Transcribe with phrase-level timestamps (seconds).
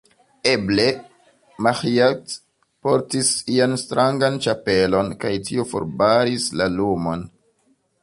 [0.51, 0.85] Eble,
[1.67, 2.33] Maĥiac
[2.87, 7.27] portis ian strangan ĉapelon, kaj tio forbaris la lumon.